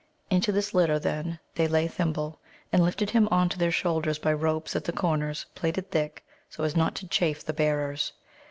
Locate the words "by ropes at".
4.17-4.85